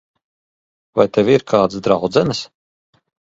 Vai 0.99 1.05
tev 1.17 1.29
ir 1.33 1.45
kādas 1.53 1.85
draudzenes? 1.89 2.41